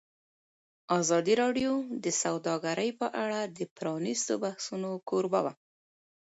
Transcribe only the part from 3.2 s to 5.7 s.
اړه د پرانیستو بحثونو کوربه وه.